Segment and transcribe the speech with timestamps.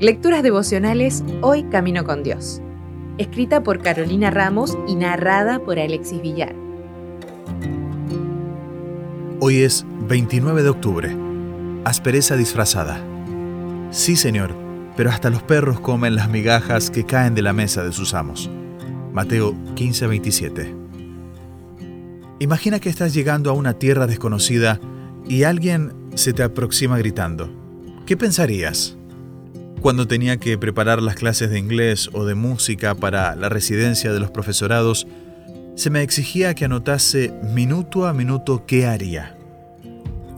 [0.00, 2.62] Lecturas devocionales Hoy Camino con Dios.
[3.18, 6.54] Escrita por Carolina Ramos y narrada por Alexis Villar.
[9.40, 11.16] Hoy es 29 de octubre.
[11.84, 13.00] Aspereza disfrazada.
[13.90, 14.54] Sí, Señor,
[14.96, 18.50] pero hasta los perros comen las migajas que caen de la mesa de sus amos.
[19.12, 20.74] Mateo 15:27.
[22.38, 24.80] Imagina que estás llegando a una tierra desconocida
[25.28, 27.50] y alguien se te aproxima gritando.
[28.06, 28.96] ¿Qué pensarías?
[29.80, 34.20] Cuando tenía que preparar las clases de inglés o de música para la residencia de
[34.20, 35.06] los profesorados,
[35.74, 39.36] se me exigía que anotase minuto a minuto qué haría.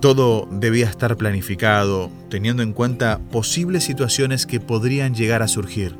[0.00, 5.96] Todo debía estar planificado, teniendo en cuenta posibles situaciones que podrían llegar a surgir.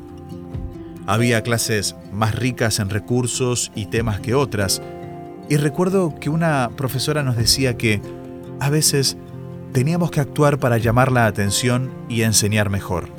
[1.05, 4.81] Había clases más ricas en recursos y temas que otras,
[5.49, 8.01] y recuerdo que una profesora nos decía que
[8.61, 9.17] a veces
[9.73, 13.09] teníamos que actuar para llamar la atención y enseñar mejor.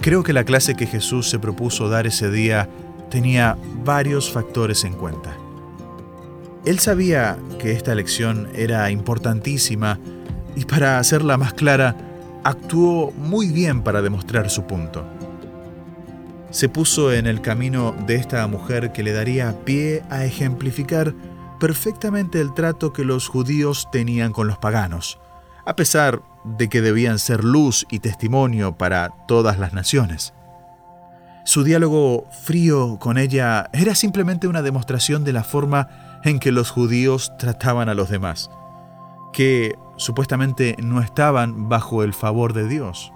[0.00, 2.68] Creo que la clase que Jesús se propuso dar ese día
[3.10, 5.36] tenía varios factores en cuenta.
[6.64, 9.98] Él sabía que esta lección era importantísima
[10.54, 11.96] y para hacerla más clara,
[12.44, 15.04] actuó muy bien para demostrar su punto.
[16.50, 21.14] Se puso en el camino de esta mujer que le daría pie a ejemplificar
[21.58, 25.18] perfectamente el trato que los judíos tenían con los paganos,
[25.68, 30.32] a pesar de que debían ser luz y testimonio para todas las naciones.
[31.44, 36.70] Su diálogo frío con ella era simplemente una demostración de la forma en que los
[36.70, 38.50] judíos trataban a los demás,
[39.34, 43.12] que supuestamente no estaban bajo el favor de Dios.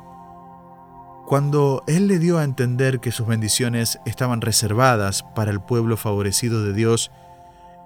[1.26, 6.62] Cuando Él le dio a entender que sus bendiciones estaban reservadas para el pueblo favorecido
[6.62, 7.10] de Dios,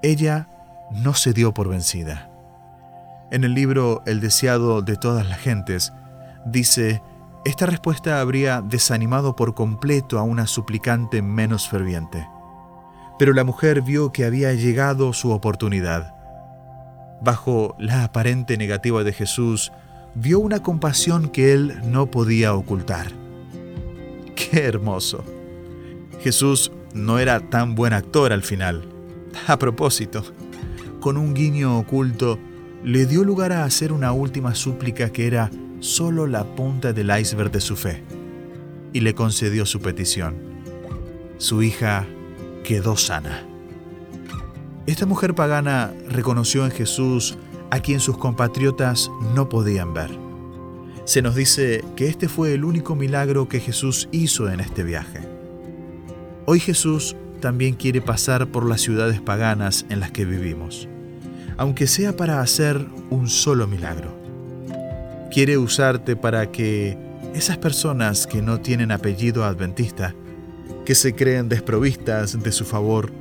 [0.03, 0.49] ella
[0.91, 2.36] no se dio por vencida.
[3.31, 5.93] En el libro El deseado de todas las gentes,
[6.45, 7.03] dice,
[7.45, 12.29] esta respuesta habría desanimado por completo a una suplicante menos ferviente.
[13.19, 16.15] Pero la mujer vio que había llegado su oportunidad.
[17.21, 19.73] Bajo la aparente negativa de Jesús,
[20.15, 23.09] vio una compasión que él no podía ocultar.
[24.37, 25.25] ¡Qué hermoso!
[26.21, 28.89] Jesús no era tan buen actor al final.
[29.49, 30.23] A propósito,
[31.01, 32.39] con un guiño oculto,
[32.85, 35.51] le dio lugar a hacer una última súplica que era
[35.81, 38.03] solo la punta del iceberg de su fe,
[38.93, 40.37] y le concedió su petición.
[41.39, 42.07] Su hija
[42.65, 43.43] quedó sana.
[44.87, 47.37] Esta mujer pagana reconoció en Jesús
[47.71, 50.11] a quien sus compatriotas no podían ver.
[51.05, 55.21] Se nos dice que este fue el único milagro que Jesús hizo en este viaje.
[56.47, 60.89] Hoy Jesús también quiere pasar por las ciudades paganas en las que vivimos
[61.57, 64.15] aunque sea para hacer un solo milagro.
[65.31, 66.97] Quiere usarte para que
[67.35, 70.15] esas personas que no tienen apellido adventista,
[70.85, 73.13] que se creen desprovistas de su favor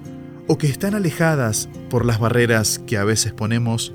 [0.47, 3.93] o que están alejadas por las barreras que a veces ponemos,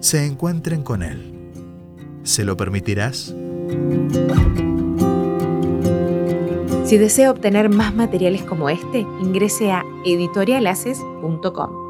[0.00, 1.34] se encuentren con Él.
[2.22, 3.34] ¿Se lo permitirás?
[6.84, 11.87] Si desea obtener más materiales como este, ingrese a editorialaces.com.